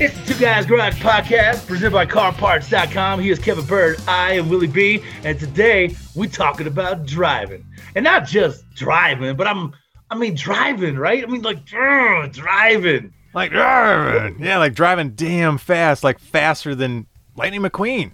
[0.00, 3.20] It's the Two Guys Garage Podcast presented by CarParts.com.
[3.20, 4.00] He is Kevin Byrd.
[4.08, 5.00] I am Willie B.
[5.22, 7.64] And today we're talking about driving.
[7.94, 9.72] And not just driving, but I'm
[10.10, 11.22] I mean driving, right?
[11.22, 13.12] I mean like driving.
[13.34, 14.42] Like driving.
[14.42, 17.06] Yeah, like driving damn fast, like faster than
[17.36, 18.10] Lightning McQueen.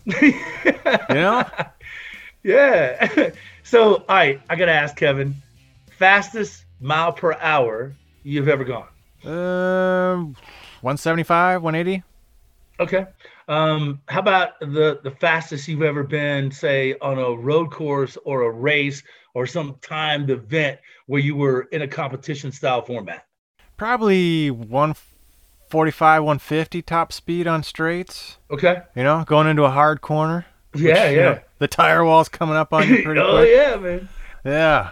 [1.08, 1.44] you know?
[2.42, 3.30] Yeah.
[3.62, 5.34] so all right, I gotta ask Kevin,
[5.98, 8.88] fastest mile per hour you've ever gone?
[9.24, 12.02] Um uh, 175, 180.
[12.80, 13.06] Okay.
[13.48, 18.42] Um, how about the the fastest you've ever been, say, on a road course or
[18.42, 19.02] a race
[19.34, 23.26] or some timed event where you were in a competition style format?
[23.76, 28.38] Probably 145, 150 top speed on straights.
[28.50, 28.82] Okay.
[28.94, 30.46] You know, going into a hard corner.
[30.74, 31.10] Yeah, which, yeah.
[31.10, 33.50] You know, the tire wall's coming up on you pretty oh, quick.
[33.52, 34.08] yeah, man.
[34.44, 34.90] Yeah.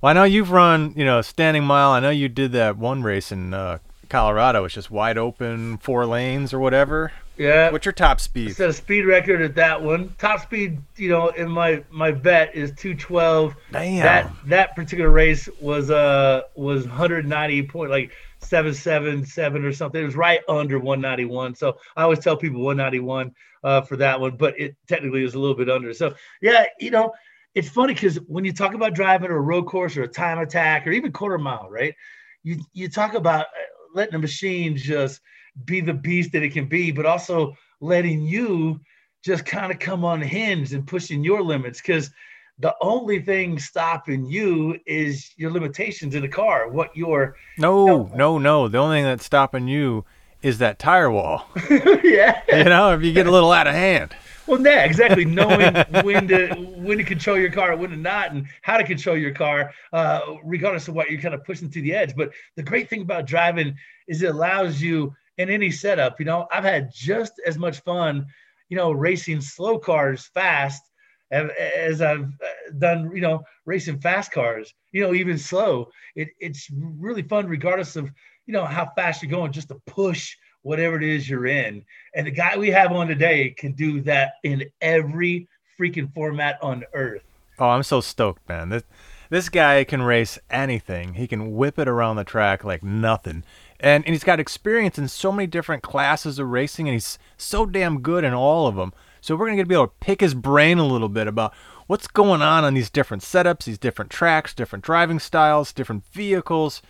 [0.00, 1.90] Well, I know you've run, you know, standing mile.
[1.90, 3.78] I know you did that one race in uh,
[4.12, 4.64] Colorado.
[4.64, 7.12] It's just wide open, four lanes or whatever.
[7.38, 7.70] Yeah.
[7.70, 8.54] What's your top speed?
[8.54, 10.14] Set a speed record at that one.
[10.18, 13.56] Top speed, you know, in my my bet is 212.
[13.72, 14.02] Damn.
[14.02, 20.02] That that particular race was uh was 190 point like 777 or something.
[20.02, 21.54] It was right under 191.
[21.54, 23.34] So I always tell people 191
[23.64, 25.94] uh, for that one, but it technically is a little bit under.
[25.94, 27.14] So yeah, you know,
[27.54, 30.38] it's funny because when you talk about driving or a road course or a time
[30.38, 31.94] attack or even quarter mile, right?
[32.42, 33.46] You you talk about
[33.94, 35.20] letting the machine just
[35.64, 38.80] be the beast that it can be, but also letting you
[39.24, 42.10] just kind of come unhinged and pushing your limits because
[42.58, 46.70] the only thing stopping you is your limitations in the car.
[46.70, 48.68] What your no, no, no.
[48.68, 50.04] The only thing that's stopping you
[50.42, 51.46] is that tire wall.
[51.70, 54.14] yeah, you know, if you get a little out of hand.
[54.46, 55.24] Well, yeah, exactly.
[55.24, 59.16] Knowing when to when to control your car, when to not, and how to control
[59.16, 62.14] your car, uh, regardless of what you're kind of pushing to the edge.
[62.16, 63.76] But the great thing about driving
[64.08, 66.18] is it allows you in any setup.
[66.18, 68.26] You know, I've had just as much fun,
[68.68, 70.82] you know, racing slow cars fast
[71.30, 74.74] as I've uh, done, you know, racing fast cars.
[74.92, 75.88] You know, even slow.
[76.14, 78.10] It, it's really fun, regardless of
[78.46, 81.84] you know how fast you're going, just to push whatever it is you're in.
[82.14, 85.48] And the guy we have on today can do that in every
[85.78, 87.22] freaking format on earth.
[87.58, 88.68] Oh, I'm so stoked, man.
[88.68, 88.84] This
[89.32, 91.14] this guy can race anything.
[91.14, 93.44] He can whip it around the track like nothing.
[93.80, 97.64] And, and he's got experience in so many different classes of racing, and he's so
[97.64, 98.92] damn good in all of them.
[99.22, 101.54] So we're going to be able to pick his brain a little bit about
[101.86, 106.82] what's going on on these different setups, these different tracks, different driving styles, different vehicles.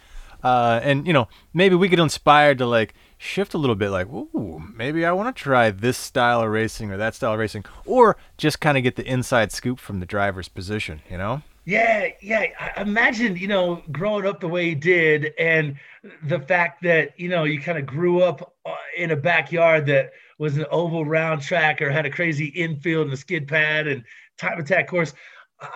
[0.43, 4.09] Uh, and, you know, maybe we get inspired to like shift a little bit like,
[4.09, 7.65] ooh, maybe I want to try this style of racing or that style of racing,
[7.87, 11.43] or just kind of get the inside scoop from the driver's position, you know?
[11.65, 12.47] Yeah, yeah.
[12.59, 15.77] I imagine, you know, growing up the way he did and
[16.25, 20.11] the fact that, you know, you kind of grew up uh, in a backyard that
[20.39, 24.03] was an oval round track or had a crazy infield and a skid pad and
[24.39, 25.15] time attack course.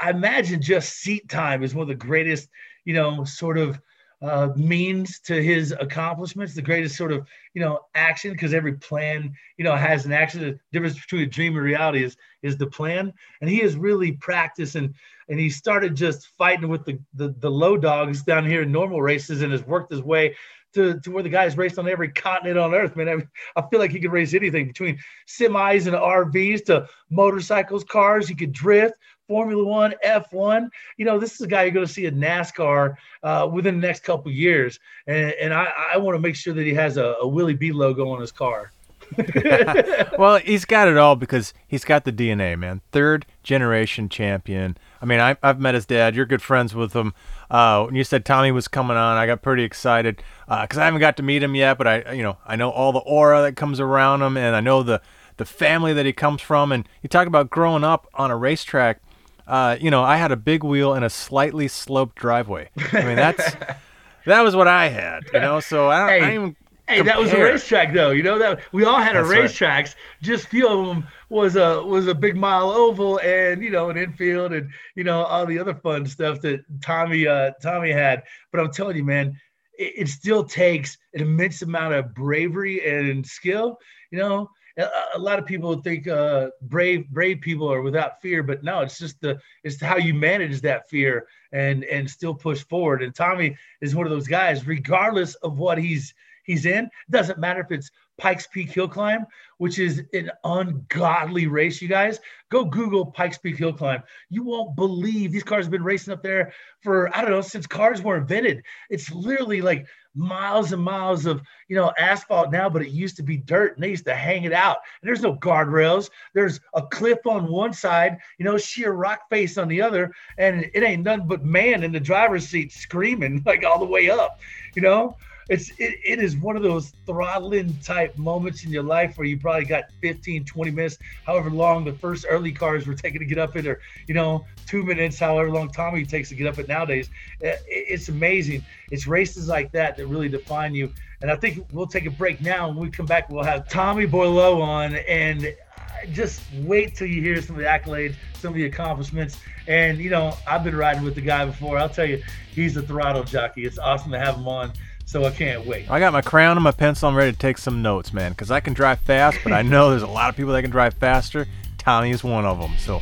[0.02, 2.48] I imagine just seat time is one of the greatest,
[2.84, 3.80] you know, sort of
[4.22, 9.32] uh, means to his accomplishments, the greatest sort of you know action, because every plan
[9.58, 10.40] you know has an action.
[10.40, 14.12] The difference between a dream and reality is is the plan, and he has really
[14.12, 14.94] practiced and
[15.28, 19.02] and he started just fighting with the the, the low dogs down here in normal
[19.02, 20.34] races and has worked his way
[20.76, 23.08] to, to where the guy's raced on every continent on earth, man.
[23.08, 28.28] I, I feel like he could race anything between semis and RVs to motorcycles, cars.
[28.28, 28.94] He could drift,
[29.28, 30.68] Formula One, F1.
[30.96, 33.86] You know, this is a guy you're going to see in NASCAR uh, within the
[33.86, 37.16] next couple years, and, and I, I want to make sure that he has a,
[37.20, 38.72] a Willie B logo on his car.
[40.18, 42.80] well, he's got it all because he's got the DNA, man.
[42.92, 44.76] Third generation champion.
[45.00, 46.16] I mean, I, have met his dad.
[46.16, 47.14] You're good friends with him.
[47.50, 50.84] Uh, when you said Tommy was coming on, I got pretty excited because uh, I
[50.86, 51.78] haven't got to meet him yet.
[51.78, 54.60] But I, you know, I know all the aura that comes around him, and I
[54.60, 55.00] know the
[55.36, 56.72] the family that he comes from.
[56.72, 59.00] And you talk about growing up on a racetrack.
[59.46, 62.70] Uh, you know, I had a big wheel and a slightly sloped driveway.
[62.92, 63.54] I mean, that's
[64.26, 65.24] that was what I had.
[65.32, 66.16] You know, so I don't, hey.
[66.16, 66.56] I don't even
[66.88, 68.12] Hey, that was a racetrack, though.
[68.12, 69.60] You know that we all had a racetracks.
[69.60, 69.94] Right.
[70.22, 73.96] Just few of them was a was a big mile oval, and you know an
[73.96, 78.22] infield, and you know all the other fun stuff that Tommy uh, Tommy had.
[78.52, 79.36] But I'm telling you, man,
[79.76, 83.78] it, it still takes an immense amount of bravery and skill.
[84.12, 88.62] You know, a, lot of people think uh, brave brave people are without fear, but
[88.62, 93.02] no, it's just the it's how you manage that fear and and still push forward.
[93.02, 96.14] And Tommy is one of those guys, regardless of what he's
[96.44, 96.90] he's in.
[97.10, 99.26] Doesn't matter if it's Pikes Peak Hill Climb,
[99.58, 102.18] which is an ungodly race, you guys.
[102.50, 104.02] Go Google Pikes Peak Hill Climb.
[104.30, 107.66] You won't believe these cars have been racing up there for, I don't know, since
[107.66, 108.62] cars were invented.
[108.88, 109.86] It's literally like
[110.16, 113.84] miles and miles of, you know, asphalt now, but it used to be dirt and
[113.84, 114.78] they used to hang it out.
[115.00, 116.10] And there's no guardrails.
[116.34, 120.12] There's a cliff on one side, you know, sheer rock face on the other.
[120.38, 124.10] And it ain't nothing but man in the driver's seat screaming like all the way
[124.10, 124.40] up,
[124.74, 125.16] you know?
[125.48, 129.38] It's it, it is one of those throttling type moments in your life where you
[129.38, 133.38] probably got 15 20 minutes however long the first early cars were taking to get
[133.38, 136.68] up it or you know two minutes however long tommy takes to get up it
[136.68, 137.10] nowadays
[137.42, 141.64] eh, it, it's amazing it's races like that that really define you and i think
[141.72, 145.46] we'll take a break now when we come back we'll have tommy boileau on and
[145.46, 149.38] uh, just wait till you hear some of the accolades, some of the accomplishments.
[149.66, 151.78] And, you know, I've been riding with the guy before.
[151.78, 152.22] I'll tell you,
[152.52, 153.64] he's a throttle jockey.
[153.64, 154.72] It's awesome to have him on.
[155.08, 155.88] So I can't wait.
[155.88, 157.08] I got my crown and my pencil.
[157.08, 159.90] I'm ready to take some notes, man, because I can drive fast, but I know
[159.90, 161.46] there's a lot of people that can drive faster.
[161.78, 162.72] Tommy is one of them.
[162.78, 163.00] So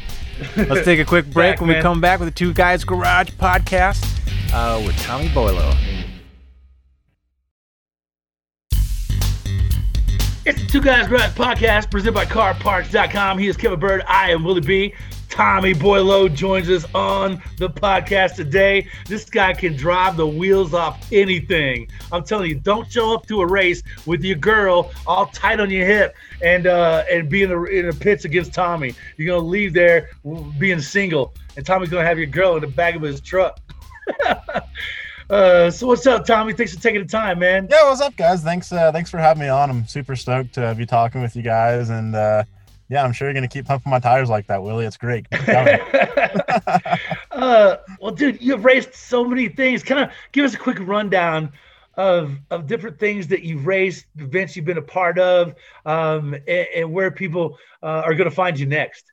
[0.54, 1.54] let's take a quick break.
[1.54, 1.78] Back, when man.
[1.78, 4.04] we come back with the Two Guys Garage podcast
[4.52, 5.74] uh, with Tommy Boileau.
[10.44, 13.38] It's the Two Guys Garage podcast presented by CarParts.com.
[13.38, 14.02] He is Kevin Byrd.
[14.06, 14.94] I am Willie B.
[15.34, 18.86] Tommy Boileau joins us on the podcast today.
[19.08, 21.88] This guy can drive the wheels off anything.
[22.12, 25.70] I'm telling you, don't show up to a race with your girl all tight on
[25.70, 28.94] your hip and uh, and be in the in the pits against Tommy.
[29.16, 30.10] You're gonna leave there
[30.56, 33.58] being single, and Tommy's gonna have your girl in the back of his truck.
[35.30, 36.52] Uh, so what's up, Tommy?
[36.52, 37.66] Thanks for taking the time, man.
[37.70, 38.42] Yeah, what's up, guys?
[38.42, 39.70] Thanks, uh, thanks for having me on.
[39.70, 42.44] I'm super stoked to be talking with you guys, and uh,
[42.94, 44.86] yeah, I'm sure you're going to keep pumping my tires like that, Willie.
[44.86, 45.26] It's great.
[47.32, 49.82] uh, well, dude, you've raced so many things.
[49.82, 51.52] Kind of give us a quick rundown
[51.96, 55.56] of of different things that you've raced, events you've been a part of,
[55.86, 59.04] um, and, and, where people uh, are going to find you next.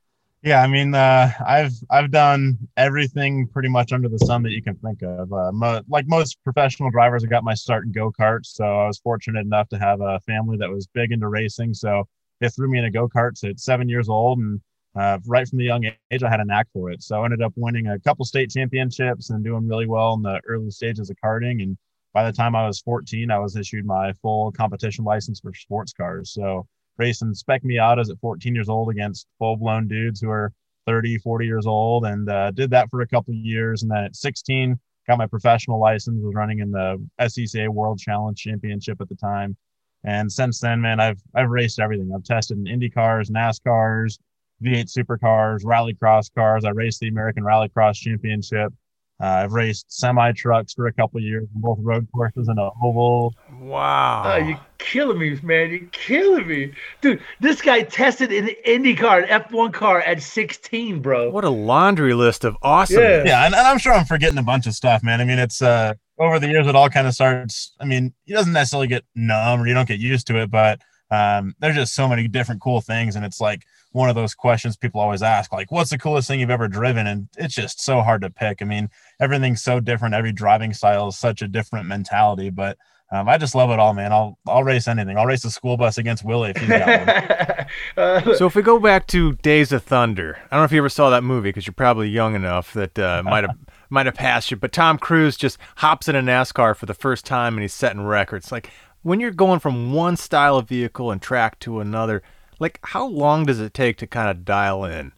[0.43, 4.61] Yeah, I mean, uh, I've I've done everything pretty much under the sun that you
[4.61, 5.33] can think of.
[5.33, 8.85] Uh, mo- like most professional drivers, I got my start in go karts, so I
[8.85, 11.73] was fortunate enough to have a family that was big into racing.
[11.73, 12.07] So
[12.41, 14.59] they threw me in a go karts at seven years old, and
[14.95, 17.01] uh, right from the young age, I had a knack for it.
[17.01, 20.41] So I ended up winning a couple state championships and doing really well in the
[20.45, 21.63] early stages of karting.
[21.63, 21.77] And
[22.13, 25.93] by the time I was 14, I was issued my full competition license for sports
[25.93, 26.33] cars.
[26.33, 26.67] So
[26.97, 30.51] racing spec Miatas at 14 years old against full blown dudes who are
[30.87, 33.83] 30, 40 years old, and uh, did that for a couple years.
[33.83, 34.77] And then at 16,
[35.07, 39.55] got my professional license, was running in the SCCA World Challenge Championship at the time.
[40.03, 42.11] And since then, man, I've I've raced everything.
[42.13, 44.17] I've tested in Indy cars, NASCARs,
[44.63, 46.65] V8 supercars, rallycross cars.
[46.65, 48.73] I raced the American Rallycross Championship.
[49.21, 52.71] Uh, I've raced semi trucks for a couple years, on both road courses and a
[52.81, 53.35] oval.
[53.59, 54.23] Wow!
[54.25, 55.69] Oh, you're killing me, man!
[55.69, 57.21] You're killing me, dude.
[57.39, 61.29] This guy tested an Indy car, an F1 car at 16, bro.
[61.29, 62.99] What a laundry list of awesome.
[62.99, 65.21] Yeah, yeah, and, and I'm sure I'm forgetting a bunch of stuff, man.
[65.21, 67.73] I mean, it's uh, over the years, it all kind of starts.
[67.79, 70.79] I mean, he doesn't necessarily get numb or you don't get used to it, but
[71.09, 73.15] um, there's just so many different cool things.
[73.15, 76.39] And it's like one of those questions people always ask, like, what's the coolest thing
[76.39, 77.07] you've ever driven?
[77.07, 78.61] And it's just so hard to pick.
[78.61, 80.15] I mean, everything's so different.
[80.15, 82.77] Every driving style is such a different mentality, but
[83.13, 84.13] um, I just love it all, man.
[84.13, 85.17] I'll I'll race anything.
[85.17, 88.35] I'll race the school bus against Willie if he's got one.
[88.37, 90.87] so if we go back to Days of Thunder, I don't know if you ever
[90.87, 93.57] saw that movie because you're probably young enough that uh, might have
[93.91, 94.57] might have passed you.
[94.57, 98.01] But Tom Cruise just hops in a NASCAR for the first time and he's setting
[98.01, 98.51] records.
[98.51, 98.71] Like
[99.03, 102.23] when you're going from one style of vehicle and track to another,
[102.59, 105.11] like how long does it take to kind of dial in?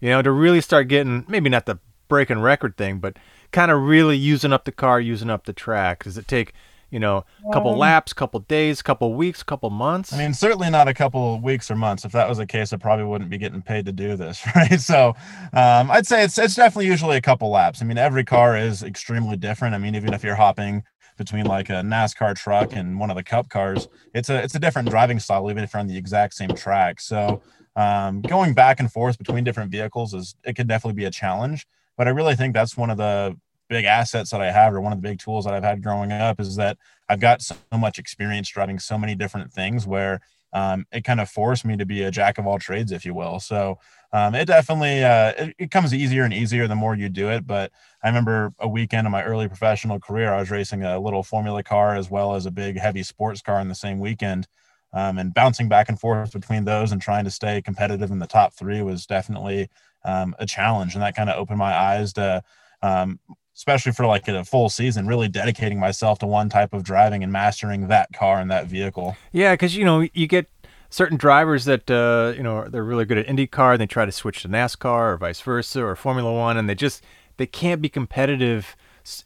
[0.00, 1.78] You know, to really start getting maybe not the
[2.08, 3.16] breaking record thing, but
[3.52, 6.04] kind of really using up the car, using up the track.
[6.04, 6.54] Does it take
[6.94, 10.12] You know, a couple Um, laps, couple days, couple weeks, couple months.
[10.12, 12.04] I mean, certainly not a couple weeks or months.
[12.04, 14.80] If that was the case, I probably wouldn't be getting paid to do this, right?
[14.80, 15.08] So,
[15.52, 17.82] um, I'd say it's it's definitely usually a couple laps.
[17.82, 19.74] I mean, every car is extremely different.
[19.74, 20.84] I mean, even if you're hopping
[21.18, 24.60] between like a NASCAR truck and one of the Cup cars, it's a it's a
[24.60, 27.00] different driving style, even if you're on the exact same track.
[27.00, 27.42] So,
[27.74, 31.66] um, going back and forth between different vehicles is it could definitely be a challenge.
[31.96, 33.36] But I really think that's one of the
[33.68, 36.12] big assets that I have, or one of the big tools that I've had growing
[36.12, 36.78] up, is that
[37.08, 40.20] I've got so much experience driving so many different things where
[40.54, 43.12] um, it kind of forced me to be a jack of all trades, if you
[43.12, 43.40] will.
[43.40, 43.78] So
[44.12, 47.44] um, it definitely uh, it, it, comes easier and easier the more you do it.
[47.44, 47.72] But
[48.04, 51.64] I remember a weekend in my early professional career, I was racing a little Formula
[51.64, 54.46] car as well as a big heavy sports car in the same weekend.
[54.92, 58.28] Um, and bouncing back and forth between those and trying to stay competitive in the
[58.28, 59.68] top three was definitely
[60.04, 60.94] um, a challenge.
[60.94, 62.44] And that kind of opened my eyes to
[62.80, 63.18] um,
[63.56, 67.32] especially for like a full season, really dedicating myself to one type of driving and
[67.32, 69.16] mastering that car and that vehicle.
[69.32, 70.48] Yeah, because you know you get
[70.90, 74.12] certain drivers that uh, you know they're really good at IndyCar, and they try to
[74.12, 77.02] switch to NASCAR or vice versa or Formula One, and they just
[77.36, 78.76] they can't be competitive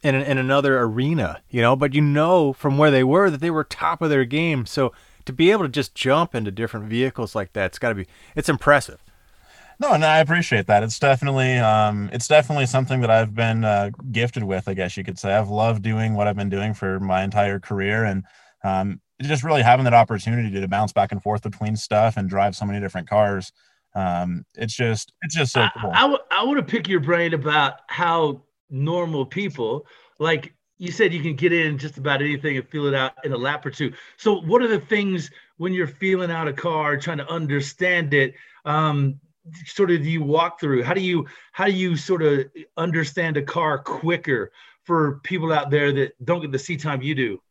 [0.03, 1.75] in in another arena, you know.
[1.75, 4.93] But you know from where they were that they were top of their game, so
[5.25, 8.07] to be able to just jump into different vehicles like that, it's got to be
[8.35, 9.03] it's impressive.
[9.79, 10.83] No, and I appreciate that.
[10.83, 14.67] It's definitely, um, it's definitely something that I've been uh, gifted with.
[14.67, 17.59] I guess you could say I've loved doing what I've been doing for my entire
[17.59, 18.25] career, and
[18.63, 22.57] um, just really having that opportunity to bounce back and forth between stuff and drive
[22.57, 23.53] so many different cars.
[23.95, 25.91] Um, it's just, it's just so cool.
[25.93, 29.87] I, I, w- I want to pick your brain about how normal people,
[30.19, 33.31] like you said, you can get in just about anything and feel it out in
[33.31, 33.93] a lap or two.
[34.17, 38.35] So, what are the things when you're feeling out a car, trying to understand it?
[38.65, 39.19] Um,
[39.65, 40.83] sort of do you walk through?
[40.83, 42.45] How do you how do you sort of
[42.77, 44.51] understand a car quicker
[44.83, 47.41] for people out there that don't get the seat time you do?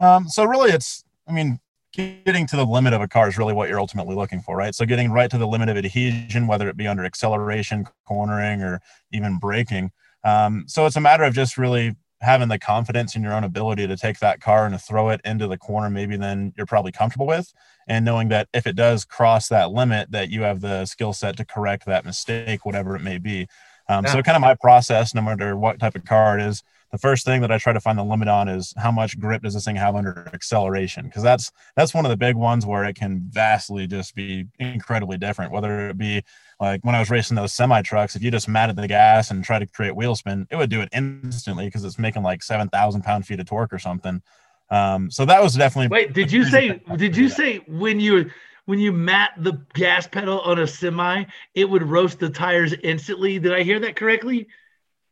[0.00, 1.58] Um, so really, it's I mean,
[1.92, 4.74] getting to the limit of a car is really what you're ultimately looking for, right?
[4.74, 8.80] So getting right to the limit of adhesion, whether it be under acceleration, cornering, or
[9.12, 9.90] even braking.
[10.24, 13.86] Um, so it's a matter of just really having the confidence in your own ability
[13.86, 16.92] to take that car and to throw it into the corner maybe then you're probably
[16.92, 17.52] comfortable with
[17.86, 21.36] and knowing that if it does cross that limit that you have the skill set
[21.36, 23.46] to correct that mistake whatever it may be
[23.88, 24.12] um, yeah.
[24.12, 27.24] so kind of my process no matter what type of car it is the first
[27.26, 29.64] thing that i try to find the limit on is how much grip does this
[29.66, 33.20] thing have under acceleration because that's that's one of the big ones where it can
[33.28, 36.22] vastly just be incredibly different whether it be
[36.60, 39.44] like when I was racing those semi trucks, if you just matted the gas and
[39.44, 43.02] tried to create wheel spin, it would do it instantly because it's making like 7,000
[43.02, 44.22] pound feet of torque or something.
[44.70, 45.88] Um, so that was definitely.
[45.88, 48.30] Wait, did you say, did you say when you,
[48.64, 53.38] when you mat the gas pedal on a semi, it would roast the tires instantly?
[53.38, 54.48] Did I hear that correctly?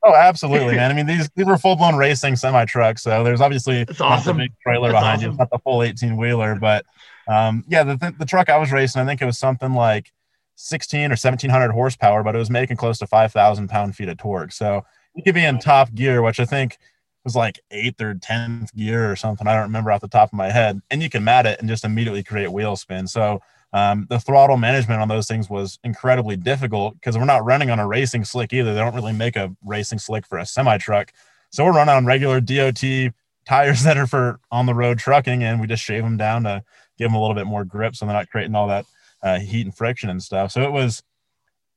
[0.06, 0.90] Oh, absolutely, man.
[0.90, 4.36] I mean, these these were full blown racing semi trucks, so there's obviously That's awesome.
[4.36, 5.24] a big trailer That's behind awesome.
[5.24, 5.30] you.
[5.30, 6.84] It's not the full 18 wheeler, but
[7.26, 10.12] um, yeah, the, the truck I was racing, I think it was something like
[10.56, 14.52] 16 or 1700 horsepower, but it was making close to 5,000 pound feet of torque.
[14.52, 14.84] So
[15.14, 16.78] you could be in top gear, which I think
[17.25, 19.46] was like eighth or 10th gear or something.
[19.46, 20.80] I don't remember off the top of my head.
[20.90, 23.06] And you can mat it and just immediately create wheel spin.
[23.06, 23.40] So
[23.73, 27.80] um, the throttle management on those things was incredibly difficult because we're not running on
[27.80, 28.73] a racing slick either.
[28.73, 31.12] They don't really make a racing slick for a semi truck.
[31.50, 33.12] So we're running on regular DOT
[33.46, 36.62] tires that are for on the road trucking, and we just shave them down to
[36.99, 38.87] give them a little bit more grip so they're not creating all that
[39.25, 40.52] uh, heat and friction and stuff.
[40.52, 41.02] So it was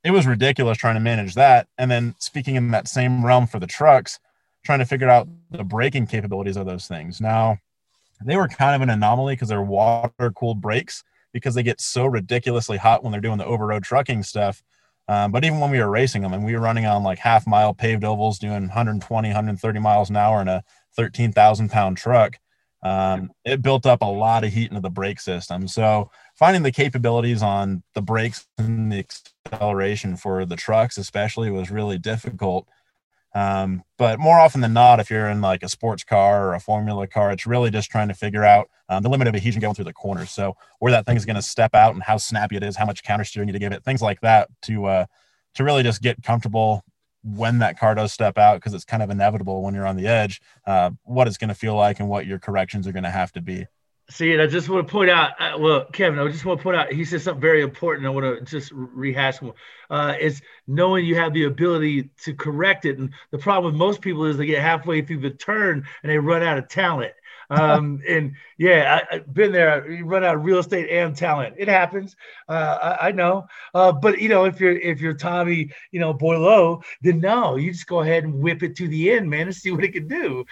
[0.03, 1.67] it was ridiculous trying to manage that.
[1.77, 4.19] And then speaking in that same realm for the trucks,
[4.63, 7.19] trying to figure out the braking capabilities of those things.
[7.19, 7.57] Now
[8.23, 12.05] they were kind of an anomaly because they're water cooled brakes because they get so
[12.05, 14.61] ridiculously hot when they're doing the over road trucking stuff.
[15.07, 17.47] Um, but even when we were racing them and we were running on like half
[17.47, 20.63] mile paved ovals doing 120, 130 miles an hour in a
[20.95, 22.37] 13,000 pound truck,
[22.83, 25.67] um, it built up a lot of heat into the brake system.
[25.67, 29.05] So finding the capabilities on the brakes and the
[29.45, 32.67] acceleration for the trucks, especially, was really difficult.
[33.33, 36.59] Um, but more often than not, if you're in like a sports car or a
[36.59, 39.75] formula car, it's really just trying to figure out um, the limit of adhesion going
[39.75, 40.31] through the corners.
[40.31, 42.85] So where that thing is going to step out and how snappy it is, how
[42.85, 45.05] much counter steer you need to give it, things like that to uh,
[45.55, 46.83] to really just get comfortable
[47.23, 50.07] when that car does step out because it's kind of inevitable when you're on the
[50.07, 53.09] edge uh, what it's going to feel like and what your corrections are going to
[53.09, 53.65] have to be
[54.09, 56.63] See, and I just want to point out, uh, well, Kevin, I just want to
[56.63, 58.07] point out, he said something very important.
[58.07, 59.53] I want to just rehash more.
[59.89, 62.99] Uh, is knowing you have the ability to correct it.
[62.99, 66.17] And the problem with most people is they get halfway through the turn and they
[66.17, 67.13] run out of talent.
[67.49, 69.89] Um, and yeah, I, have been there.
[69.89, 71.55] You run out of real estate and talent.
[71.57, 72.17] It happens.
[72.49, 73.47] Uh, I, I, know.
[73.73, 77.71] Uh, but you know, if you're if you're Tommy, you know Boileau, then no, you
[77.71, 80.09] just go ahead and whip it to the end, man, and see what it can
[80.09, 80.45] do.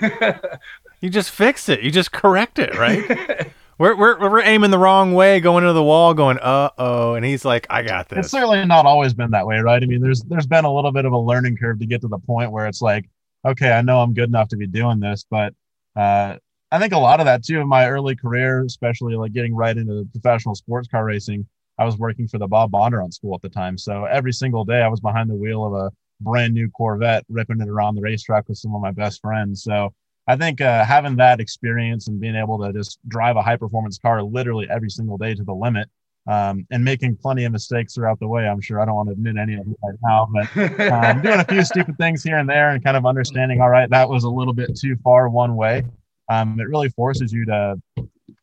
[1.00, 1.80] You just fix it.
[1.80, 3.50] You just correct it, right?
[3.78, 7.24] we're, we're we're aiming the wrong way, going into the wall, going uh oh, and
[7.24, 8.18] he's like, I got this.
[8.26, 9.82] It's certainly not always been that way, right?
[9.82, 12.08] I mean, there's there's been a little bit of a learning curve to get to
[12.08, 13.08] the point where it's like,
[13.46, 15.54] okay, I know I'm good enough to be doing this, but
[15.96, 16.36] uh,
[16.70, 19.76] I think a lot of that too in my early career, especially like getting right
[19.76, 21.46] into professional sports car racing.
[21.78, 24.82] I was working for the Bob Bondurant School at the time, so every single day
[24.82, 25.90] I was behind the wheel of a
[26.20, 29.62] brand new Corvette, ripping it around the racetrack with some of my best friends.
[29.62, 29.94] So
[30.30, 33.98] I think uh, having that experience and being able to just drive a high performance
[33.98, 35.88] car literally every single day to the limit
[36.28, 38.46] um, and making plenty of mistakes throughout the way.
[38.46, 41.40] I'm sure I don't want to admit any of them right now, but um, doing
[41.40, 44.22] a few stupid things here and there and kind of understanding, all right, that was
[44.22, 45.82] a little bit too far one way.
[46.28, 47.76] Um, it really forces you to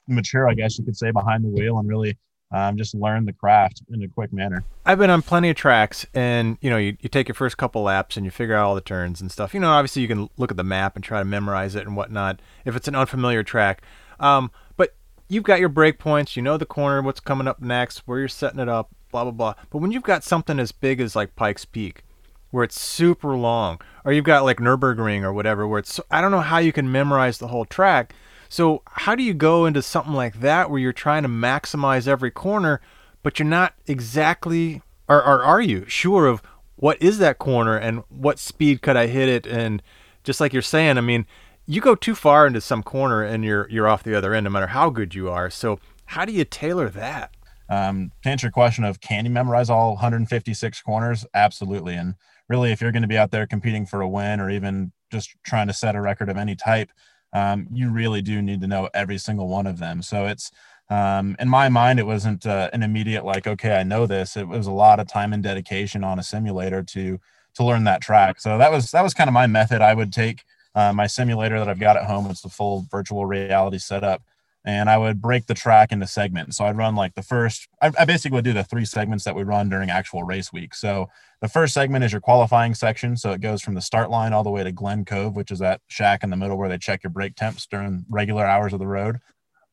[0.09, 2.17] mature, I guess you could say, behind the wheel and really
[2.51, 4.63] um, just learn the craft in a quick manner.
[4.85, 7.83] I've been on plenty of tracks, and you know, you, you take your first couple
[7.83, 9.53] laps and you figure out all the turns and stuff.
[9.53, 11.95] You know, obviously you can look at the map and try to memorize it and
[11.95, 13.81] whatnot if it's an unfamiliar track.
[14.19, 14.95] Um, but
[15.27, 18.27] you've got your break points, you know the corner, what's coming up next, where you're
[18.27, 19.53] setting it up, blah blah blah.
[19.69, 22.03] But when you've got something as big as like Pikes Peak,
[22.51, 26.31] where it's super long, or you've got like Nurburgring or whatever, where it's I don't
[26.31, 28.13] know how you can memorize the whole track
[28.49, 32.31] so, how do you go into something like that where you're trying to maximize every
[32.31, 32.81] corner,
[33.23, 36.41] but you're not exactly, or, or are you sure of
[36.75, 39.47] what is that corner and what speed could I hit it?
[39.47, 39.81] And
[40.23, 41.25] just like you're saying, I mean,
[41.65, 44.49] you go too far into some corner and you're you're off the other end, no
[44.49, 45.49] matter how good you are.
[45.49, 47.35] So, how do you tailor that?
[47.69, 51.25] Um, to answer your question of can you memorize all 156 corners?
[51.33, 51.95] Absolutely.
[51.95, 52.15] And
[52.47, 55.35] really, if you're going to be out there competing for a win or even just
[55.45, 56.89] trying to set a record of any type,
[57.33, 60.01] um, you really do need to know every single one of them.
[60.01, 60.51] So it's
[60.89, 64.37] um, in my mind, it wasn't uh, an immediate like, okay, I know this.
[64.37, 67.19] It was a lot of time and dedication on a simulator to
[67.55, 68.39] to learn that track.
[68.39, 69.81] So that was that was kind of my method.
[69.81, 70.43] I would take
[70.75, 72.29] uh, my simulator that I've got at home.
[72.29, 74.21] It's the full virtual reality setup,
[74.63, 76.57] and I would break the track into segments.
[76.57, 77.67] So I'd run like the first.
[77.81, 80.73] I, I basically would do the three segments that we run during actual race week.
[80.73, 81.09] So
[81.41, 83.15] the first segment is your qualifying section.
[83.15, 85.59] So it goes from the start line all the way to Glen Cove, which is
[85.59, 88.79] that shack in the middle where they check your brake temps during regular hours of
[88.79, 89.17] the road.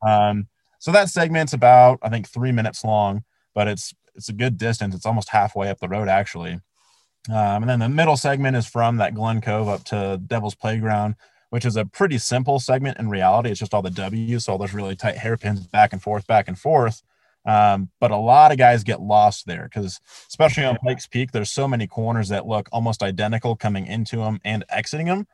[0.07, 3.25] Um, so that segment's about, I think, three minutes long,
[3.55, 4.95] but it's it's a good distance.
[4.95, 6.61] It's almost halfway up the road, actually.
[7.31, 11.17] Um, and then the middle segment is from that Glen Cove up to Devil's Playground,
[11.51, 13.51] which is a pretty simple segment in reality.
[13.51, 16.49] It's just all the W's, so all those really tight hairpins back and forth, back
[16.49, 17.03] and forth.
[17.47, 21.51] Um, but a lot of guys get lost there because, especially on Pikes Peak, there's
[21.51, 25.27] so many corners that look almost identical coming into them and exiting them.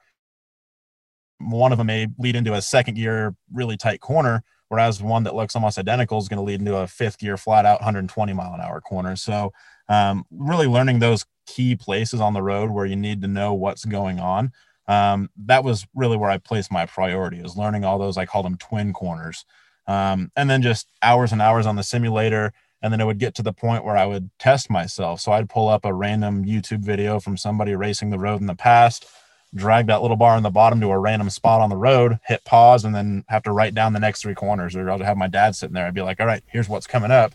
[1.38, 5.35] One of them may lead into a second gear, really tight corner, whereas one that
[5.35, 8.55] looks almost identical is going to lead into a fifth gear, flat out 120 mile
[8.55, 9.16] an hour corner.
[9.16, 9.53] So,
[9.88, 13.85] um, really learning those key places on the road where you need to know what's
[13.85, 14.53] going on.
[14.87, 18.42] Um, that was really where I placed my priority is learning all those, I call
[18.42, 19.44] them twin corners
[19.87, 23.35] um, and then just hours and hours on the simulator and then it would get
[23.35, 26.85] to the point where i would test myself so i'd pull up a random youtube
[26.85, 29.07] video from somebody racing the road in the past
[29.55, 32.45] drag that little bar on the bottom to a random spot on the road hit
[32.45, 35.29] pause and then have to write down the next three corners or i'll have my
[35.29, 37.33] dad sitting there i'd be like all right here's what's coming up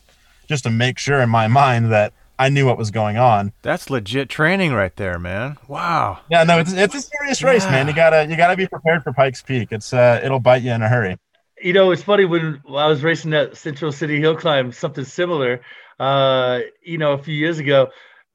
[0.48, 3.52] just to make sure in my mind that I knew what was going on.
[3.62, 5.56] That's legit training right there, man.
[5.68, 6.18] Wow.
[6.30, 7.70] Yeah, no, it's it's a serious race, yeah.
[7.70, 7.88] man.
[7.88, 9.68] You gotta you gotta be prepared for Pikes Peak.
[9.72, 11.16] It's uh it'll bite you in a hurry
[11.58, 15.62] you know, it's funny when I was racing that Central City Hill Climb, something similar.
[15.98, 17.88] Uh, you know, a few years ago,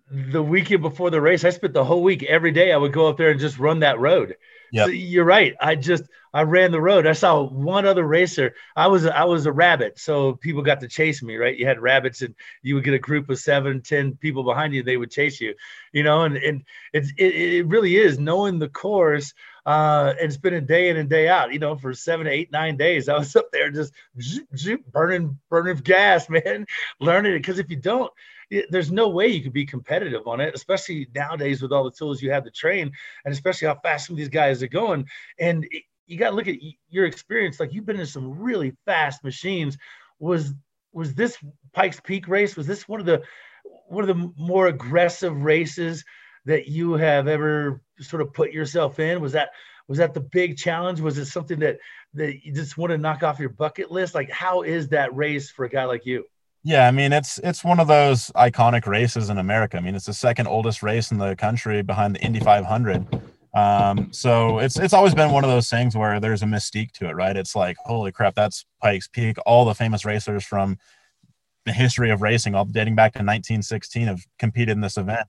[0.09, 2.71] the weekend before the race, I spent the whole week every day.
[2.71, 4.35] I would go up there and just run that road.
[4.71, 5.53] Yeah, so you're right.
[5.59, 6.03] I just
[6.33, 7.05] I ran the road.
[7.05, 8.55] I saw one other racer.
[8.75, 11.35] I was I was a rabbit, so people got to chase me.
[11.35, 14.73] Right, you had rabbits, and you would get a group of seven, ten people behind
[14.73, 14.81] you.
[14.81, 15.53] They would chase you.
[15.91, 19.33] You know, and and it's it, it really is knowing the course
[19.65, 21.53] uh, and spending day in and day out.
[21.53, 25.39] You know, for seven, eight, nine days, I was up there just zoop, zoop, burning,
[25.49, 26.65] burning gas, man,
[26.99, 27.39] learning it.
[27.39, 28.11] Because if you don't,
[28.69, 32.21] there's no way you could be competitive on it, especially nowadays with all the tools
[32.21, 32.91] you have to train,
[33.23, 35.07] and especially how fast some of these guys are going.
[35.39, 36.57] And it, you got to look at
[36.89, 37.59] your experience.
[37.59, 39.77] Like you've been in some really fast machines.
[40.19, 40.53] Was
[40.93, 41.37] was this
[41.73, 42.57] Pikes Peak race?
[42.57, 43.21] Was this one of the
[43.87, 46.03] one of the more aggressive races
[46.45, 49.21] that you have ever sort of put yourself in?
[49.21, 49.49] Was that
[49.87, 51.01] was that the big challenge?
[51.01, 51.77] Was it something that
[52.13, 54.15] that you just want to knock off your bucket list?
[54.15, 56.25] Like, how is that race for a guy like you?
[56.63, 59.77] Yeah, I mean it's it's one of those iconic races in America.
[59.77, 63.07] I mean it's the second oldest race in the country behind the Indy 500.
[63.53, 67.09] Um, so it's it's always been one of those things where there's a mystique to
[67.09, 67.35] it, right?
[67.35, 69.37] It's like holy crap, that's Pikes Peak.
[69.45, 70.77] All the famous racers from
[71.65, 75.27] the history of racing, all dating back to 1916, have competed in this event.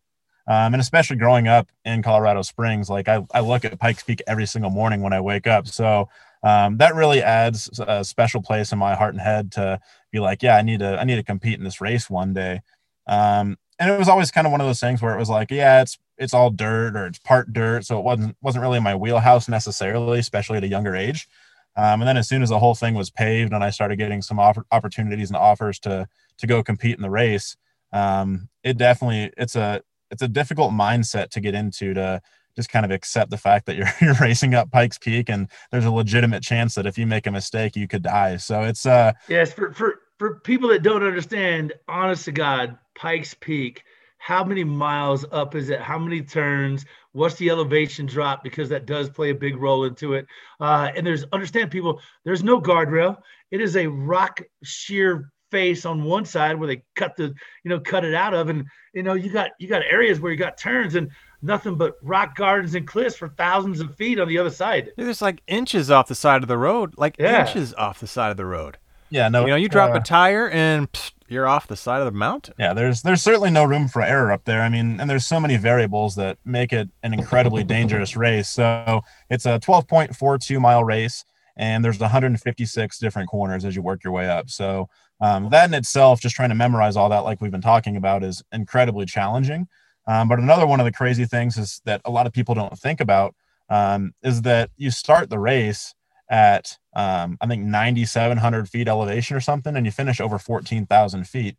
[0.49, 4.23] Um, and especially growing up in Colorado Springs, like I, I look at Pikes Peak
[4.27, 5.69] every single morning when I wake up.
[5.69, 6.09] So
[6.43, 10.43] um, that really adds a special place in my heart and head to be like,
[10.43, 12.61] yeah, I need to I need to compete in this race one day.
[13.07, 15.51] Um, and it was always kind of one of those things where it was like,
[15.51, 18.95] yeah, it's it's all dirt or it's part dirt, so it wasn't wasn't really my
[18.95, 21.29] wheelhouse necessarily, especially at a younger age.
[21.77, 24.21] Um, and then as soon as the whole thing was paved and I started getting
[24.21, 27.57] some opportunities and offers to to go compete in the race,
[27.93, 32.21] um, it definitely it's a it's a difficult mindset to get into to
[32.55, 35.87] just kind of accept the fact that you're you're racing up Pikes Peak and there's
[35.87, 38.37] a legitimate chance that if you make a mistake you could die.
[38.37, 43.35] So it's uh yes for for for people that don't understand, honest to God, Pikes
[43.35, 43.83] Peak,
[44.19, 45.81] how many miles up is it?
[45.81, 46.85] How many turns?
[47.11, 48.45] What's the elevation drop?
[48.45, 50.27] Because that does play a big role into it.
[50.61, 53.17] Uh, and there's understand people, there's no guardrail.
[53.51, 57.79] It is a rock sheer face on one side where they cut the, you know,
[57.79, 58.49] cut it out of.
[58.49, 61.09] And you know, you got you got areas where you got turns and
[61.43, 64.91] nothing but rock gardens and cliffs for thousands of feet on the other side.
[64.97, 67.47] There's like inches off the side of the road, like yeah.
[67.47, 68.79] inches off the side of the road.
[69.11, 69.43] Yeah, no.
[69.43, 72.13] You know, you drop uh, a tire and pfft, you're off the side of the
[72.13, 72.55] mountain.
[72.59, 74.63] Yeah, there's there's certainly no room for error up there.
[74.63, 78.49] I mean, and there's so many variables that make it an incredibly dangerous race.
[78.49, 81.25] So it's a 12.42 mile race,
[81.57, 84.51] and there's 156 different corners as you work your way up.
[84.51, 84.89] So
[85.23, 88.25] um, that in itself, just trying to memorize all that, like we've been talking about,
[88.25, 89.69] is incredibly challenging.
[90.09, 92.77] Um, but another one of the crazy things is that a lot of people don't
[92.77, 93.37] think about
[93.71, 95.95] um, is that you start the race
[96.29, 101.57] at um, I think 9,700 feet elevation or something, and you finish over 14,000 feet.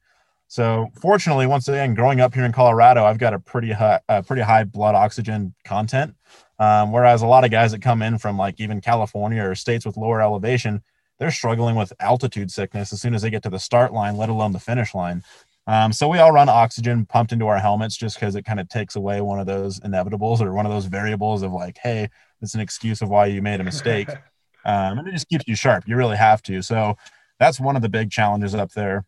[0.50, 4.42] So fortunately, once again, growing up here in Colorado, I've got a pretty high, pretty
[4.42, 6.16] high blood oxygen content.
[6.60, 9.86] Um, whereas a lot of guys that come in from like even California or states
[9.86, 10.84] with lower elevation,
[11.20, 14.30] they're struggling with altitude sickness as soon as they get to the start line, let
[14.30, 15.24] alone the finish line.
[15.66, 18.68] Um, so we all run oxygen pumped into our helmets just because it kind of
[18.68, 22.10] takes away one of those inevitables or one of those variables of like, hey,
[22.42, 24.10] it's an excuse of why you made a mistake.
[24.66, 25.88] um, and it just keeps you sharp.
[25.88, 26.62] You really have to.
[26.62, 26.98] So
[27.40, 29.06] that's one of the big challenges up there.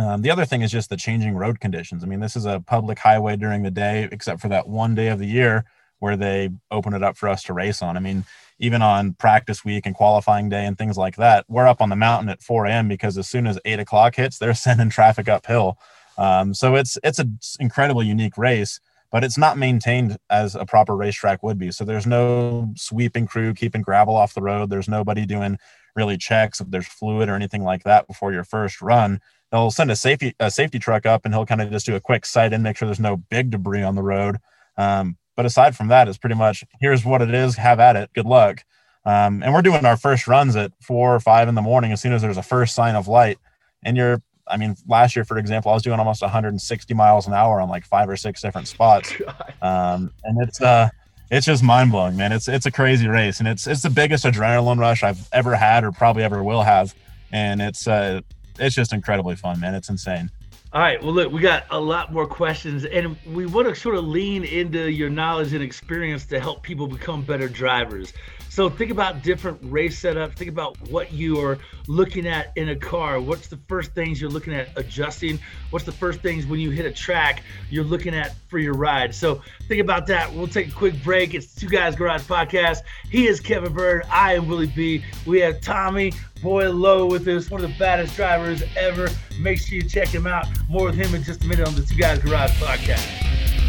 [0.00, 2.02] Um, the other thing is just the changing road conditions.
[2.02, 5.08] I mean, this is a public highway during the day, except for that one day
[5.08, 5.64] of the year
[6.04, 7.96] where they open it up for us to race on.
[7.96, 8.24] I mean,
[8.58, 11.96] even on practice week and qualifying day and things like that, we're up on the
[11.96, 12.88] mountain at 4 a.m.
[12.88, 15.78] because as soon as eight o'clock hits, they're sending traffic uphill.
[16.16, 18.78] Um, so it's it's an incredibly unique race
[19.14, 21.70] but it's not maintained as a proper racetrack would be.
[21.70, 24.70] So there's no sweeping crew keeping gravel off the road.
[24.70, 25.56] There's nobody doing
[25.94, 29.20] really checks if there's fluid or anything like that before your first run.
[29.52, 32.00] They'll send a safety a safety truck up and he'll kind of just do a
[32.00, 34.38] quick sight and make sure there's no big debris on the road.
[34.76, 37.56] Um, but aside from that, it's pretty much here's what it is.
[37.56, 38.10] Have at it.
[38.14, 38.64] Good luck.
[39.06, 42.00] Um, and we're doing our first runs at four or five in the morning as
[42.00, 43.38] soon as there's a first sign of light.
[43.82, 47.32] And you're I mean, last year, for example, I was doing almost 160 miles an
[47.32, 49.12] hour on like five or six different spots,
[49.62, 50.88] um, and it's uh,
[51.30, 52.32] it's just mind blowing, man.
[52.32, 55.84] It's it's a crazy race, and it's it's the biggest adrenaline rush I've ever had,
[55.84, 56.94] or probably ever will have,
[57.32, 58.20] and it's uh,
[58.58, 59.74] it's just incredibly fun, man.
[59.74, 60.30] It's insane.
[60.74, 61.00] All right.
[61.00, 64.42] Well, look, we got a lot more questions, and we want to sort of lean
[64.42, 68.12] into your knowledge and experience to help people become better drivers.
[68.54, 70.36] So think about different race setups.
[70.36, 73.20] Think about what you are looking at in a car.
[73.20, 75.40] What's the first things you're looking at adjusting?
[75.70, 79.12] What's the first things when you hit a track you're looking at for your ride?
[79.12, 80.32] So think about that.
[80.32, 81.34] We'll take a quick break.
[81.34, 82.82] It's Two Guys Garage Podcast.
[83.10, 84.04] He is Kevin Byrd.
[84.08, 85.02] I am Willie B.
[85.26, 89.08] We have Tommy Boileau with us, one of the baddest drivers ever.
[89.40, 90.46] Make sure you check him out.
[90.68, 93.63] More with him in just a minute on the Two Guys Garage Podcast.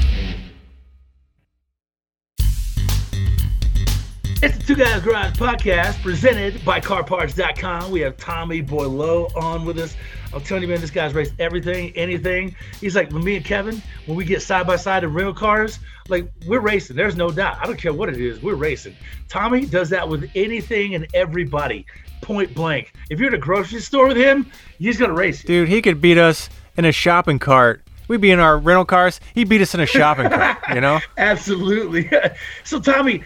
[4.46, 7.90] It's the Two Guys Garage podcast presented by CarParts.com.
[7.90, 9.96] We have Tommy Boileau on with us.
[10.32, 12.56] I'm telling you, man, this guy's raced everything, anything.
[12.80, 15.80] He's like, when me and Kevin, when we get side by side in rental cars,
[16.10, 16.96] like we're racing.
[16.96, 17.58] There's no doubt.
[17.60, 18.96] I don't care what it is, we're racing.
[19.30, 21.88] Tommy does that with anything and everybody,
[22.22, 22.94] point blank.
[23.10, 25.48] If you're at a grocery store with him, he's gonna race you.
[25.48, 29.20] Dude, he could beat us in a shopping cart we'd be in our rental cars.
[29.34, 31.00] He beat us in a shopping cart, you know?
[31.18, 32.10] Absolutely.
[32.64, 33.24] so, Tommy,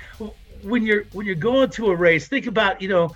[0.63, 3.15] when you're when you're going to a race, think about you know,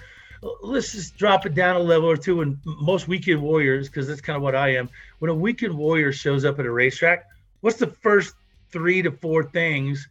[0.62, 2.41] let's just drop it down a level or two.
[2.41, 4.89] And most weekend warriors, because that's kind of what I am.
[5.19, 7.25] When a weekend warrior shows up at a racetrack,
[7.62, 8.34] what's the first
[8.71, 10.08] three to four things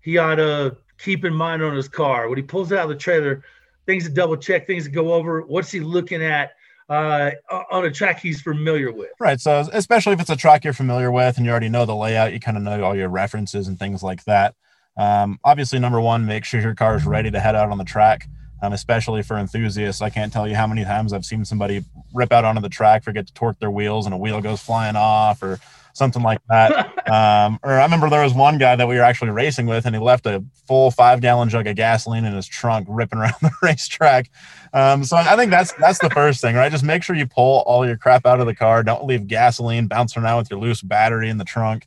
[0.00, 2.96] he ought to keep in mind on his car when he pulls out of the
[2.96, 3.42] trailer?
[3.84, 5.42] Things to double check, things to go over.
[5.42, 6.52] What's he looking at?
[6.88, 7.30] uh,
[7.70, 9.10] on a track he's familiar with.
[9.18, 9.40] Right.
[9.40, 12.32] So, especially if it's a track you're familiar with and you already know the layout,
[12.32, 14.54] you kind of know all your references and things like that.
[14.96, 17.84] Um, obviously, number one, make sure your car is ready to head out on the
[17.84, 18.28] track.
[18.62, 20.00] um, especially for enthusiasts.
[20.00, 23.04] I can't tell you how many times I've seen somebody rip out onto the track,
[23.04, 25.58] forget to torque their wheels, and a wheel goes flying off, or
[25.92, 26.92] something like that.
[27.06, 29.94] Um, or I remember there was one guy that we were actually racing with, and
[29.94, 33.52] he left a full five gallon jug of gasoline in his trunk, ripping around the
[33.62, 34.28] racetrack.
[34.72, 36.72] Um, so I think that's that's the first thing, right?
[36.72, 38.82] Just make sure you pull all your crap out of the car.
[38.82, 41.86] Don't leave gasoline bouncing around with your loose battery in the trunk.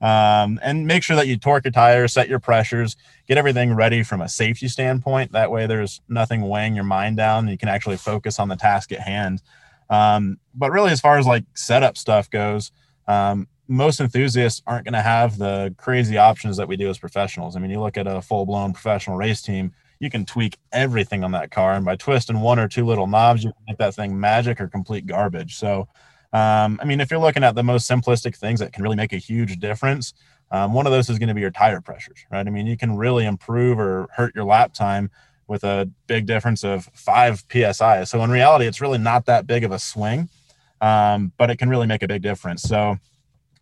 [0.00, 2.96] Um, and make sure that you torque your tires, set your pressures,
[3.28, 5.32] get everything ready from a safety standpoint.
[5.32, 7.48] That way, there's nothing weighing your mind down.
[7.48, 9.42] You can actually focus on the task at hand.
[9.90, 12.72] Um, but really, as far as like setup stuff goes,
[13.08, 17.54] um, most enthusiasts aren't going to have the crazy options that we do as professionals.
[17.54, 21.22] I mean, you look at a full blown professional race team, you can tweak everything
[21.22, 21.74] on that car.
[21.74, 24.66] And by twisting one or two little knobs, you can make that thing magic or
[24.66, 25.56] complete garbage.
[25.56, 25.86] So,
[26.32, 29.12] um, I mean, if you're looking at the most simplistic things that can really make
[29.12, 30.14] a huge difference,
[30.50, 32.46] um, one of those is going to be your tire pressures, right?
[32.46, 35.10] I mean, you can really improve or hurt your lap time
[35.46, 38.04] with a big difference of five psi.
[38.04, 40.28] So in reality, it's really not that big of a swing,
[40.80, 42.62] um, but it can really make a big difference.
[42.62, 42.98] So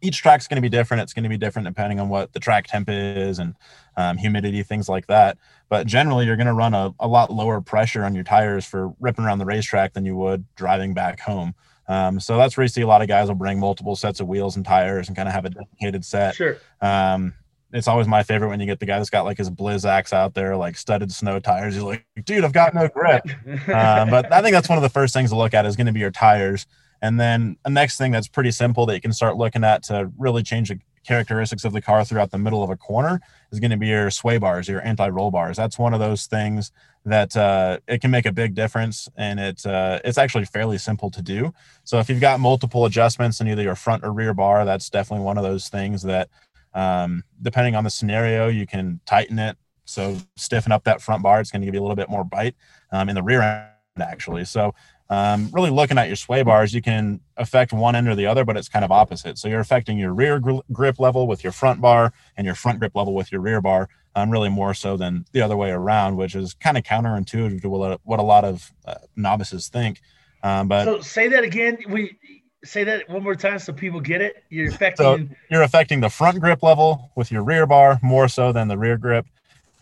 [0.00, 1.02] each track's going to be different.
[1.02, 3.54] It's going to be different depending on what the track temp is and
[3.96, 5.38] um, humidity, things like that.
[5.68, 8.92] But generally, you're going to run a, a lot lower pressure on your tires for
[9.00, 11.54] ripping around the racetrack than you would driving back home.
[11.88, 14.29] Um, so that's where you see a lot of guys will bring multiple sets of
[14.29, 16.35] wheels and tires and kind of have a dedicated set.
[16.35, 16.59] Sure.
[16.81, 17.35] Um,
[17.72, 20.35] it's always my favorite when you get the guy that's got like his Blizzaks out
[20.35, 21.74] there, like studded snow tires.
[21.74, 23.22] He's like, dude, I've got no grip.
[23.68, 25.87] um, but I think that's one of the first things to look at is going
[25.87, 26.66] to be your tires.
[27.03, 30.11] And then the next thing that's pretty simple that you can start looking at to
[30.18, 33.20] really change the characteristics of the car throughout the middle of a corner
[33.53, 35.57] is going to be your sway bars, your anti-roll bars.
[35.57, 36.72] That's one of those things
[37.09, 41.11] that uh, it can make a big difference, and it's uh, it's actually fairly simple
[41.11, 41.53] to do.
[41.85, 45.25] So if you've got multiple adjustments in either your front or rear bar, that's definitely
[45.25, 46.29] one of those things that,
[46.75, 49.57] um, depending on the scenario, you can tighten it.
[49.85, 51.40] So stiffen up that front bar.
[51.40, 52.55] It's going to give you a little bit more bite
[52.92, 53.66] um, in the rear end,
[54.01, 54.44] actually.
[54.44, 54.75] So
[55.11, 58.44] um, really looking at your sway bars, you can affect one end or the other,
[58.44, 59.38] but it's kind of opposite.
[59.38, 62.79] So you're affecting your rear gr- grip level with your front bar and your front
[62.81, 63.88] grip level with your rear bar,
[64.22, 67.68] um, really more so than the other way around, which is kind of counterintuitive to
[67.68, 70.00] what a, what a lot of uh, novices think.
[70.42, 71.78] Um, but so say that again.
[71.88, 72.16] We
[72.64, 74.44] say that one more time so people get it.
[74.50, 75.04] You're affecting.
[75.04, 78.78] So you're affecting the front grip level with your rear bar more so than the
[78.78, 79.26] rear grip,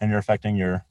[0.00, 0.84] and you're affecting your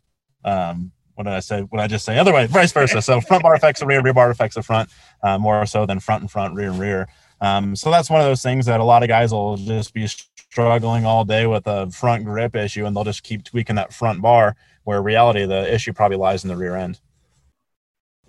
[0.44, 1.62] um, what did I say?
[1.62, 2.18] What did I just say?
[2.18, 3.02] Other way, vice versa.
[3.02, 4.90] So front bar affects the rear, rear bar affects the front
[5.24, 7.08] uh, more so than front and front, rear and rear.
[7.46, 10.08] Um, so that's one of those things that a lot of guys will just be
[10.08, 14.22] struggling all day with a front grip issue, and they'll just keep tweaking that front
[14.22, 14.56] bar.
[14.84, 17.00] Where reality, the issue probably lies in the rear end.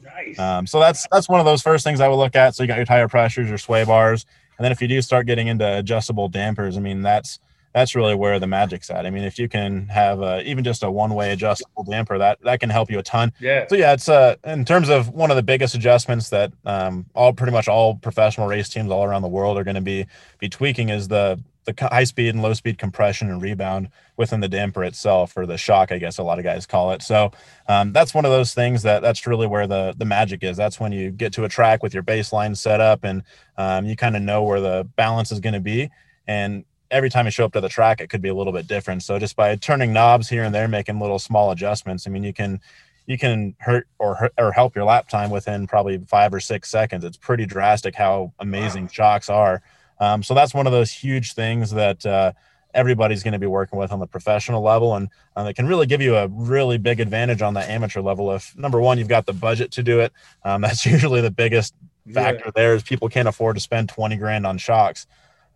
[0.03, 0.39] Nice.
[0.39, 2.55] Um, so that's that's one of those first things I would look at.
[2.55, 4.25] So you got your tire pressures, your sway bars,
[4.59, 7.39] and then if you do start getting into adjustable dampers, I mean that's
[7.77, 9.05] that's really where the magic's at.
[9.05, 12.59] I mean, if you can have uh, even just a one-way adjustable damper, that that
[12.59, 13.35] can help you a ton.
[13.39, 13.67] Yeah.
[13.69, 17.35] So yeah, it's uh in terms of one of the biggest adjustments that um, all
[17.35, 20.07] pretty much all professional race teams all around the world are going to be
[20.39, 24.49] be tweaking is the the high speed and low speed compression and rebound within the
[24.49, 27.03] damper itself, or the shock, I guess a lot of guys call it.
[27.03, 27.31] So
[27.69, 30.57] um, that's one of those things that that's really where the the magic is.
[30.57, 33.23] That's when you get to a track with your baseline set up and
[33.59, 35.91] um, you kind of know where the balance is going to be.
[36.27, 38.67] And every time you show up to the track, it could be a little bit
[38.67, 39.03] different.
[39.03, 42.33] So just by turning knobs here and there, making little small adjustments, I mean, you
[42.33, 42.61] can
[43.07, 47.05] you can hurt or or help your lap time within probably five or six seconds.
[47.05, 48.91] It's pretty drastic how amazing wow.
[48.93, 49.63] shocks are.
[49.99, 52.33] Um, so that's one of those huge things that uh,
[52.75, 55.87] everybody's going to be working with on the professional level, and uh, that can really
[55.87, 58.33] give you a really big advantage on the amateur level.
[58.33, 60.13] If number one, you've got the budget to do it,
[60.45, 61.75] um, that's usually the biggest
[62.13, 62.53] factor yeah.
[62.55, 65.07] there is people can't afford to spend 20 grand on shocks.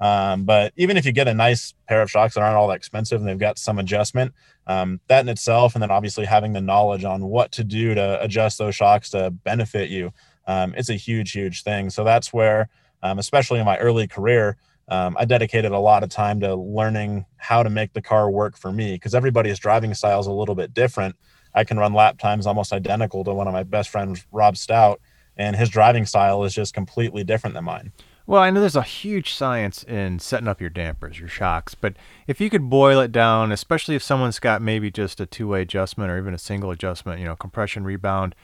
[0.00, 2.76] Um, but even if you get a nice pair of shocks that aren't all that
[2.76, 4.32] expensive and they've got some adjustment,
[4.66, 8.22] um, that in itself, and then obviously having the knowledge on what to do to
[8.22, 10.12] adjust those shocks to benefit you,
[10.46, 11.90] um, it's a huge, huge thing.
[11.90, 12.68] So that's where,
[13.02, 14.56] um, especially in my early career,
[14.88, 18.56] um, I dedicated a lot of time to learning how to make the car work
[18.56, 21.14] for me because everybody's driving style is a little bit different.
[21.54, 25.00] I can run lap times almost identical to one of my best friends, Rob Stout,
[25.36, 27.92] and his driving style is just completely different than mine.
[28.30, 31.94] Well, I know there's a huge science in setting up your dampers, your shocks, but
[32.28, 36.12] if you could boil it down, especially if someone's got maybe just a two-way adjustment
[36.12, 38.36] or even a single adjustment, you know, compression, rebound,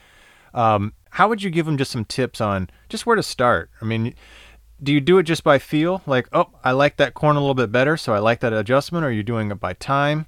[0.53, 3.69] um, how would you give them just some tips on just where to start?
[3.81, 4.13] I mean,
[4.83, 7.55] do you do it just by feel, like, oh, I like that corner a little
[7.55, 10.25] bit better, so I like that adjustment, or are you doing it by time,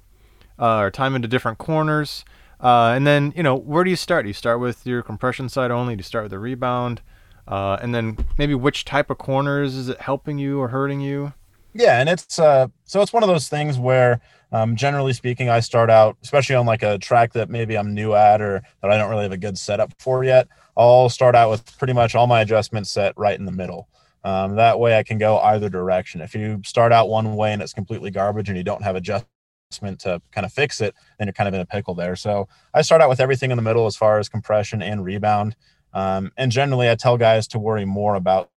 [0.58, 2.24] uh, or time into different corners?
[2.60, 4.24] Uh, and then, you know, where do you start?
[4.24, 5.96] Do you start with your compression side only?
[5.96, 7.02] Do you start with the rebound?
[7.50, 11.32] Uh, and then maybe which type of corners is it helping you or hurting you?
[11.74, 14.20] Yeah, and it's uh, so it's one of those things where
[14.52, 18.14] Um, generally speaking, I start out, especially on like a track that maybe I'm new
[18.14, 20.48] at or that I don't really have a good setup for yet.
[20.76, 23.88] I'll start out with pretty much all my adjustments set right in the middle.
[24.24, 26.20] Um, that way I can go either direction.
[26.20, 30.00] If you start out one way and it's completely garbage and you don't have adjustment
[30.00, 32.16] to kind of fix it, then you're kind of in a pickle there.
[32.16, 35.54] So I start out with everything in the middle as far as compression and rebound.
[35.92, 38.50] Um, and generally, I tell guys to worry more about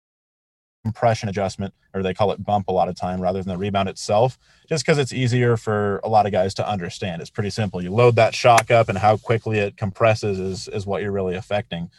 [0.84, 3.88] compression adjustment, or they call it bump a lot of time rather than the rebound
[3.88, 7.22] itself, just because it's easier for a lot of guys to understand.
[7.22, 7.82] It's pretty simple.
[7.82, 11.36] You load that shock up, and how quickly it compresses is is what you're really
[11.36, 11.90] affecting.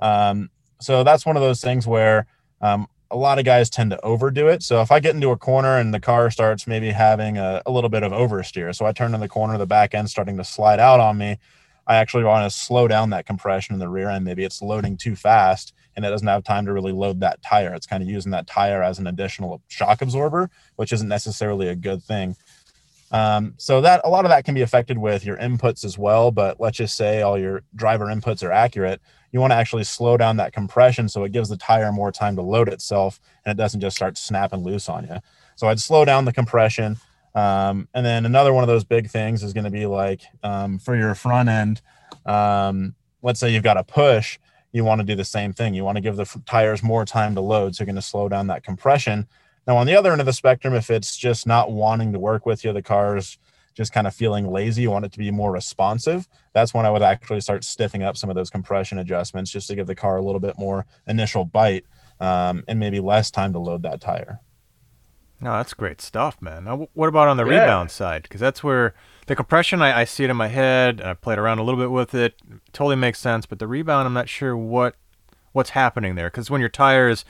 [0.00, 2.26] Um, so that's one of those things where
[2.60, 4.62] um, a lot of guys tend to overdo it.
[4.62, 7.70] So if I get into a corner and the car starts maybe having a, a
[7.70, 10.44] little bit of oversteer, so I turn in the corner, the back end starting to
[10.44, 11.38] slide out on me,
[11.86, 14.24] I actually want to slow down that compression in the rear end.
[14.24, 17.74] Maybe it's loading too fast and it doesn't have time to really load that tire.
[17.74, 21.76] It's kind of using that tire as an additional shock absorber, which isn't necessarily a
[21.76, 22.36] good thing.
[23.12, 26.30] Um, so that a lot of that can be affected with your inputs as well.
[26.30, 29.00] But let's just say all your driver inputs are accurate.
[29.30, 32.34] You want to actually slow down that compression so it gives the tire more time
[32.36, 35.18] to load itself and it doesn't just start snapping loose on you.
[35.56, 36.96] So I'd slow down the compression.
[37.34, 40.78] Um, and then another one of those big things is going to be like um,
[40.78, 41.82] for your front end.
[42.26, 44.38] Um, let's say you've got a push
[44.74, 45.72] you want to do the same thing.
[45.72, 47.76] You want to give the tires more time to load.
[47.76, 49.28] So you're going to slow down that compression.
[49.68, 52.44] Now, on the other end of the spectrum, if it's just not wanting to work
[52.44, 53.38] with you, the car's
[53.74, 56.28] just kind of feeling lazy, you want it to be more responsive.
[56.52, 59.76] That's when I would actually start stiffing up some of those compression adjustments just to
[59.76, 61.84] give the car a little bit more initial bite
[62.20, 64.40] um, and maybe less time to load that tire.
[65.44, 66.64] No, that's great stuff, man.
[66.64, 67.60] Now, what about on the yeah.
[67.60, 68.22] rebound side?
[68.22, 68.94] Because that's where
[69.26, 71.78] the compression, I, I, see it in my head, and I played around a little
[71.78, 72.40] bit with it.
[72.72, 73.44] Totally makes sense.
[73.44, 74.96] But the rebound, I'm not sure what
[75.52, 76.28] what's happening there.
[76.28, 77.26] Because when your tire is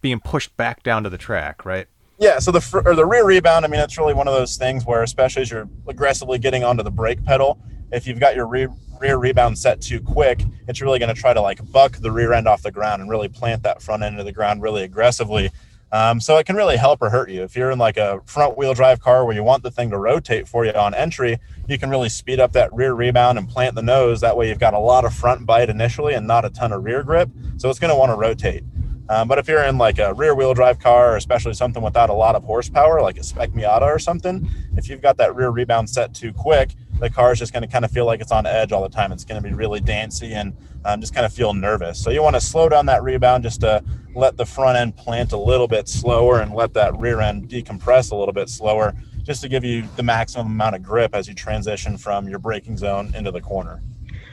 [0.00, 1.88] being pushed back down to the track, right?
[2.20, 2.38] Yeah.
[2.38, 4.86] So the fr- or the rear rebound, I mean, it's really one of those things
[4.86, 7.58] where, especially as you're aggressively getting onto the brake pedal,
[7.90, 8.68] if you've got your re-
[9.00, 12.32] rear rebound set too quick, it's really going to try to like buck the rear
[12.32, 15.50] end off the ground and really plant that front end of the ground really aggressively
[15.92, 17.42] um, so it can really help or hurt you.
[17.42, 19.98] If you're in like a front wheel drive car where you want the thing to
[19.98, 23.74] rotate for you on entry, you can really speed up that rear rebound and plant
[23.74, 24.20] the nose.
[24.20, 26.84] That way you've got a lot of front bite initially and not a ton of
[26.84, 27.30] rear grip.
[27.56, 28.64] So it's going to want to rotate.
[29.08, 32.14] Um, but if you're in like a rear wheel drive car, especially something without a
[32.14, 35.88] lot of horsepower, like a Spec Miata or something, if you've got that rear rebound
[35.88, 38.46] set too quick, the car is just going to kind of feel like it's on
[38.46, 39.12] edge all the time.
[39.12, 42.02] It's going to be really dancy and um, just kind of feel nervous.
[42.02, 45.32] So you want to slow down that rebound just to let the front end plant
[45.32, 49.42] a little bit slower and let that rear end decompress a little bit slower, just
[49.42, 53.12] to give you the maximum amount of grip as you transition from your braking zone
[53.14, 53.82] into the corner.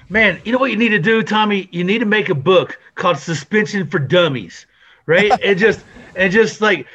[0.09, 1.67] Man, you know what you need to do, Tommy?
[1.71, 4.65] You need to make a book called Suspension for Dummies,
[5.05, 5.31] right?
[5.43, 5.83] and just
[6.15, 6.87] and just like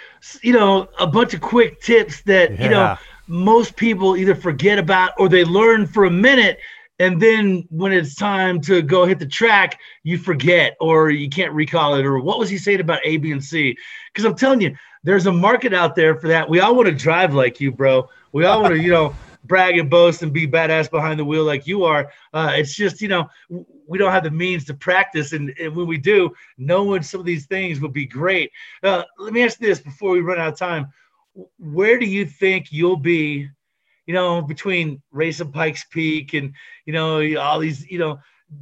[0.42, 2.62] you know a bunch of quick tips that yeah.
[2.62, 2.96] you know
[3.28, 6.58] most people either forget about or they learn for a minute
[6.98, 11.52] and then when it's time to go hit the track you forget or you can't
[11.52, 12.04] recall it.
[12.04, 13.76] Or what was he saying about a b and c?
[14.12, 16.48] Because i'm telling you there's a market out there for that.
[16.48, 18.08] We all want to drive like you bro.
[18.32, 19.14] We all want to you know
[19.44, 22.10] brag and boast and be badass behind the wheel like you are.
[22.32, 23.28] Uh, it's just you know
[23.86, 27.26] we don't have the means to practice and, and when we do knowing some of
[27.26, 28.50] these things would be great.
[28.82, 30.92] Uh, let me ask this before we run out of time
[31.58, 33.48] where do you think you'll be,
[34.06, 36.54] you know, between racing Pikes Peak and,
[36.86, 38.18] you know, all these, you know,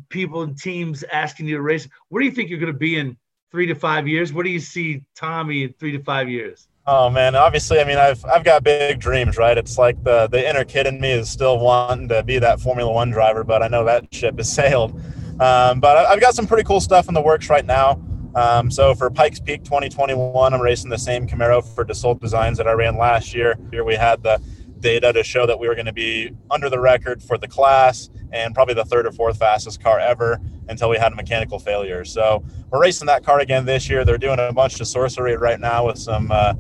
[0.09, 1.89] people and teams asking you to race?
[2.09, 3.17] Where do you think you're going to be in
[3.51, 4.33] three to five years?
[4.33, 6.69] Where do you see Tommy in three to five years?
[6.89, 9.59] Oh man, obviously, I mean, I've I've got big dreams, right?
[9.59, 12.93] It's like the the inner kid in me is still wanting to be that Formula
[12.93, 14.93] One driver, but I know that ship has sailed.
[15.41, 18.01] Um, but I've got some pretty cool stuff in the works right now.
[18.37, 22.69] Um, so for Pikes Peak 2021, I'm racing the same Camaro for Dassault Designs that
[22.69, 23.59] I ran last year.
[23.71, 24.43] Here we had the
[24.79, 28.11] data to show that we were going to be under the record for the class
[28.33, 32.05] and probably the third or fourth fastest car ever until we had a mechanical failure.
[32.05, 34.05] So we're racing that car again this year.
[34.05, 36.53] They're doing a bunch of sorcery right now with some uh,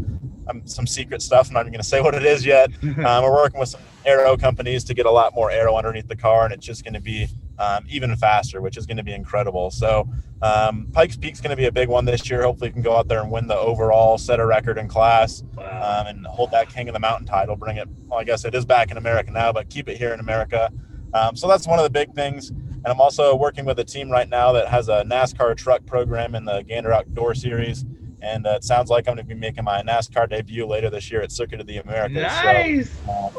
[0.49, 1.49] um, some secret stuff.
[1.49, 2.71] I'm not even going to say what it is yet.
[3.07, 6.17] Um, we're working with some aero companies to get a lot more aero underneath the
[6.17, 9.13] car, and it's just going to be um, even faster, which is going to be
[9.13, 9.71] incredible.
[9.71, 10.09] So
[10.43, 12.43] um, Pikes Peak's going to be a big one this year.
[12.43, 15.43] Hopefully, we can go out there and win the overall, set a record in class,
[15.57, 16.01] wow.
[16.01, 17.57] um, and hold that King of the Mountain title.
[17.57, 17.89] Bring it.
[18.07, 20.71] Well, I guess it is back in America now, but keep it here in America.
[21.15, 22.51] Um, so that's one of the big things.
[22.51, 26.35] And I'm also working with a team right now that has a NASCAR truck program
[26.35, 27.85] in the Gander Outdoor Series
[28.23, 31.11] and uh, it sounds like I'm going to be making my NASCAR debut later this
[31.11, 32.23] year at Circuit of the Americas.
[32.23, 32.91] Nice.
[33.05, 33.31] So, uh,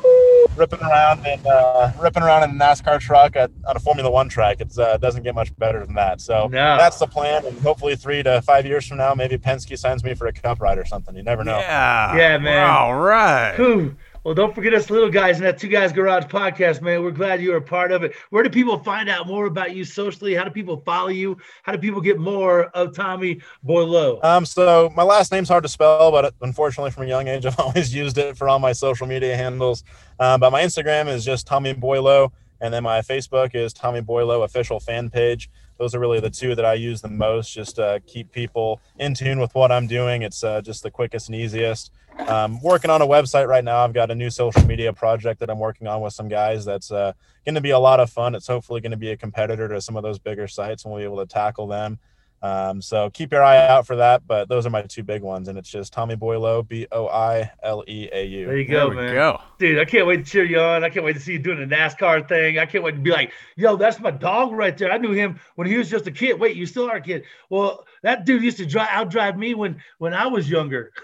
[0.55, 4.29] ripping around and uh, ripping around in a NASCAR truck at, on a Formula One
[4.29, 4.61] track.
[4.61, 6.21] It uh, doesn't get much better than that.
[6.21, 6.77] So no.
[6.77, 10.13] that's the plan, and hopefully three to five years from now, maybe Penske signs me
[10.13, 11.15] for a Cup ride or something.
[11.15, 11.57] You never know.
[11.57, 12.15] Yeah.
[12.15, 12.69] Yeah, man.
[12.69, 13.55] All right.
[13.57, 13.95] Whew.
[14.27, 17.01] Well, don't forget us little guys in that Two Guys Garage podcast, man.
[17.01, 18.13] We're glad you are a part of it.
[18.29, 20.35] Where do people find out more about you socially?
[20.35, 21.37] How do people follow you?
[21.63, 24.21] How do people get more of Tommy Boileau?
[24.25, 27.57] Um, so my last name's hard to spell, but unfortunately, from a young age, I've
[27.57, 29.85] always used it for all my social media handles.
[30.19, 34.43] Um, but my Instagram is just Tommy Boileau, and then my Facebook is Tommy Boileau
[34.43, 37.53] official fan page those are really the two that I use the most.
[37.53, 40.21] Just uh, keep people in tune with what I'm doing.
[40.21, 41.91] It's uh, just the quickest and easiest.
[42.27, 43.83] Um, working on a website right now.
[43.83, 46.65] I've got a new social media project that I'm working on with some guys.
[46.65, 47.13] That's uh,
[47.45, 48.33] going to be a lot of fun.
[48.35, 51.01] It's hopefully going to be a competitor to some of those bigger sites, and we'll
[51.01, 51.99] be able to tackle them.
[52.41, 54.25] Um, so keep your eye out for that.
[54.27, 57.51] But those are my two big ones, and it's just Tommy Boileau, B O I
[57.63, 58.45] L E A U.
[58.45, 59.13] There you go, there man.
[59.13, 59.41] Go.
[59.57, 60.83] Dude, I can't wait to cheer you on.
[60.83, 62.59] I can't wait to see you doing the NASCAR thing.
[62.59, 64.91] I can't wait to be like, yo, that's my dog right there.
[64.91, 66.39] I knew him when he was just a kid.
[66.39, 67.23] Wait, you still are a kid?
[67.49, 70.91] Well, that dude used to drive outdrive me when when I was younger.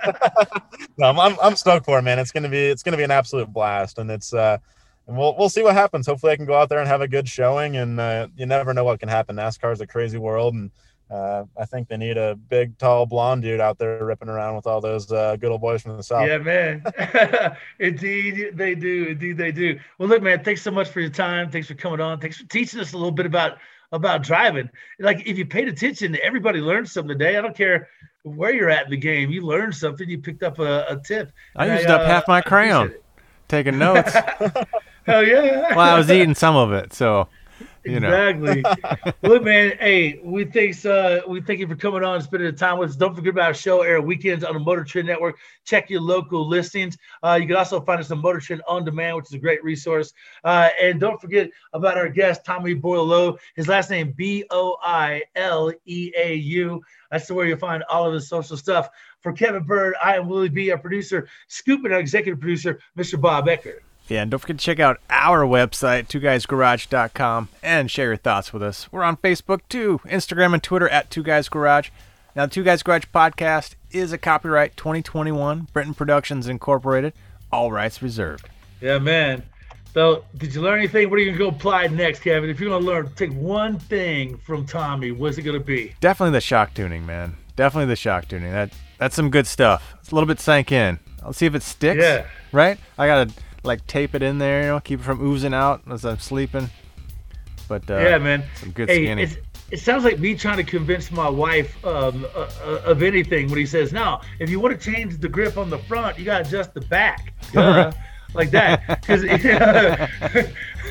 [0.98, 2.18] no, I'm, I'm I'm stoked for it, man.
[2.18, 4.58] It's gonna be it's gonna be an absolute blast, and it's uh
[5.10, 6.06] and we'll we'll see what happens.
[6.06, 7.76] Hopefully, I can go out there and have a good showing.
[7.76, 9.36] And uh, you never know what can happen.
[9.36, 10.70] NASCAR is a crazy world, and
[11.10, 14.68] uh, I think they need a big, tall, blonde dude out there ripping around with
[14.68, 16.28] all those uh, good old boys from the south.
[16.28, 16.84] Yeah, man.
[17.80, 19.06] Indeed, they do.
[19.06, 19.80] Indeed, they do.
[19.98, 20.44] Well, look, man.
[20.44, 21.50] Thanks so much for your time.
[21.50, 22.20] Thanks for coming on.
[22.20, 23.58] Thanks for teaching us a little bit about
[23.90, 24.70] about driving.
[25.00, 27.36] Like, if you paid attention, everybody learned something today.
[27.36, 27.88] I don't care
[28.22, 29.32] where you're at in the game.
[29.32, 30.08] You learned something.
[30.08, 31.32] You picked up a, a tip.
[31.56, 32.94] I used I, up uh, half my crayon
[33.48, 34.14] taking notes.
[35.10, 35.74] Hell yeah.
[35.74, 37.28] well, I was eating some of it, so
[37.84, 38.62] you exactly.
[39.22, 39.72] Look, man.
[39.78, 42.90] Hey, we thanks uh we thank you for coming on and spending the time with
[42.90, 42.96] us.
[42.96, 45.38] Don't forget about our show air weekends on the Motor Trend Network.
[45.64, 46.98] Check your local listings.
[47.22, 49.64] Uh, you can also find us on Motor Trend on demand, which is a great
[49.64, 50.12] resource.
[50.44, 53.38] Uh, and don't forget about our guest Tommy Boileau.
[53.56, 56.82] His last name B O I L E A U.
[57.10, 58.90] That's where you'll find all of his social stuff.
[59.20, 63.20] For Kevin Byrd, I am Willie B, our producer, Scoop, and our executive producer, Mr.
[63.20, 63.82] Bob Eckert.
[64.10, 68.60] Yeah, and don't forget to check out our website, twoguysgarage.com, and share your thoughts with
[68.60, 68.90] us.
[68.90, 71.90] We're on Facebook too, Instagram and Twitter at Two Guys Garage.
[72.34, 77.12] Now, the Two Guys Garage podcast is a copyright 2021, Britton Productions Incorporated,
[77.52, 78.48] all rights reserved.
[78.80, 79.44] Yeah, man.
[79.94, 81.08] So, did you learn anything?
[81.08, 82.50] What are you going to go apply next, Kevin?
[82.50, 85.94] If you're going to learn, take one thing from Tommy, what's it going to be?
[86.00, 87.36] Definitely the shock tuning, man.
[87.54, 88.50] Definitely the shock tuning.
[88.50, 89.94] That That's some good stuff.
[90.00, 90.98] It's a little bit sank in.
[91.22, 92.02] I'll see if it sticks.
[92.02, 92.26] Yeah.
[92.52, 92.78] Right?
[92.98, 95.82] I got to like tape it in there, you know, keep it from oozing out
[95.90, 96.70] as I'm sleeping.
[97.68, 99.28] But uh, yeah, man, some good hey, skinny.
[99.70, 103.58] It sounds like me trying to convince my wife um, uh, uh, of anything when
[103.58, 106.38] he says, "No, if you want to change the grip on the front, you got
[106.38, 107.32] to adjust the back."
[108.32, 108.86] Like that.
[109.00, 109.24] Because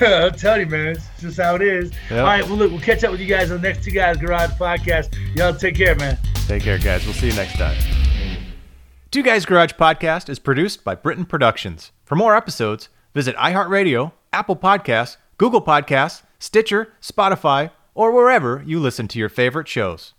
[0.02, 1.92] I'll tell you, man, it's just how it is.
[2.10, 2.20] Yep.
[2.20, 4.18] All right, well, look, we'll catch up with you guys on the next Two Guys
[4.18, 5.16] Garage podcast.
[5.36, 6.18] Y'all take care, man.
[6.48, 7.06] Take care, guys.
[7.06, 7.78] We'll see you next time.
[9.12, 11.92] Two Guys Garage podcast is produced by Britton Productions.
[12.10, 19.08] For more episodes, visit iHeartRadio, Apple Podcasts, Google Podcasts, Stitcher, Spotify, or wherever you listen
[19.10, 20.16] to your favorite shows.